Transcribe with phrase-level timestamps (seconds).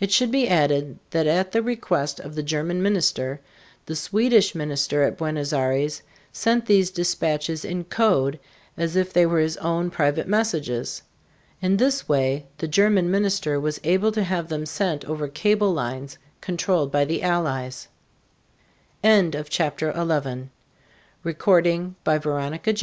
[0.00, 3.40] It should be added that at the request of the German minister,
[3.86, 8.38] the Swedish minister at Buenos Aires sent these dispatches in code
[8.76, 11.00] as if they were his own private messages.
[11.62, 16.18] In this way the German minister was able to have them sent over cable lines
[16.42, 17.88] controlled by the Allies.
[19.02, 19.86] SUGGESTIONS FOR STUDY.
[19.92, 20.46] 1.
[21.24, 21.94] What is a "tank"?
[22.02, 22.80] What are small tanks